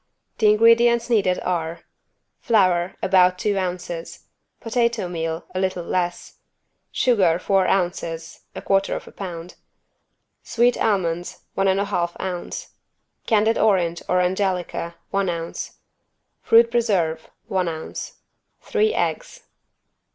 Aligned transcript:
The 0.39 0.49
ingredients 0.49 1.11
needed 1.11 1.39
are: 1.41 1.81
Flour, 2.39 2.95
about 3.03 3.37
two 3.37 3.55
ounces. 3.59 4.21
Potato 4.59 5.07
meal, 5.07 5.45
a 5.53 5.59
little 5.59 5.83
less. 5.83 6.39
Sugar, 6.91 7.37
four 7.37 7.67
ounces 7.67 8.39
(1/4 8.55 8.99
lb.) 8.99 9.55
Sweet 10.41 10.75
almonds 10.83 11.43
1 11.53 11.67
1/2 11.67 12.15
ounce. 12.19 12.69
Candied 13.27 13.59
orange 13.59 14.01
or 14.09 14.19
angelica, 14.21 14.95
one 15.11 15.29
ounce. 15.29 15.77
Fruit 16.41 16.71
preserve, 16.71 17.29
one 17.45 17.67
ounce. 17.67 18.13
Three 18.59 18.95
eggs. 18.95 19.43